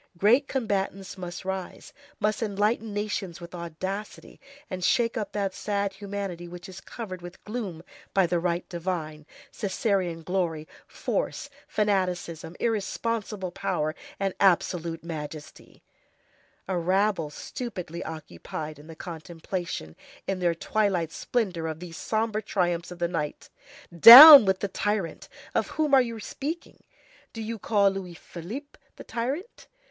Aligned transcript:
Great 0.17 0.47
combatants 0.47 1.15
must 1.15 1.45
rise, 1.45 1.93
must 2.19 2.41
enlighten 2.41 2.91
nations 2.91 3.39
with 3.39 3.53
audacity, 3.53 4.39
and 4.67 4.83
shake 4.83 5.15
up 5.15 5.31
that 5.31 5.53
sad 5.53 5.93
humanity 5.93 6.47
which 6.47 6.67
is 6.67 6.81
covered 6.81 7.21
with 7.21 7.43
gloom 7.43 7.83
by 8.11 8.25
the 8.25 8.39
right 8.39 8.67
divine, 8.67 9.27
Cæsarian 9.53 10.25
glory, 10.25 10.67
force, 10.87 11.51
fanaticism, 11.67 12.55
irresponsible 12.59 13.51
power, 13.51 13.93
and 14.19 14.33
absolute 14.39 15.03
majesty; 15.03 15.83
a 16.67 16.75
rabble 16.79 17.29
stupidly 17.29 18.03
occupied 18.03 18.79
in 18.79 18.87
the 18.87 18.95
contemplation, 18.95 19.95
in 20.25 20.39
their 20.39 20.55
twilight 20.55 21.11
splendor, 21.11 21.67
of 21.67 21.79
these 21.79 21.95
sombre 21.95 22.41
triumphs 22.41 22.89
of 22.89 22.97
the 22.97 23.07
night. 23.07 23.51
Down 23.95 24.45
with 24.45 24.61
the 24.61 24.67
tyrant! 24.67 25.29
Of 25.53 25.67
whom 25.67 25.93
are 25.93 26.01
you 26.01 26.19
speaking? 26.19 26.81
Do 27.33 27.41
you 27.43 27.59
call 27.59 27.91
Louis 27.91 28.15
Philippe 28.15 28.79
the 28.95 29.03
tyrant? 29.03 29.67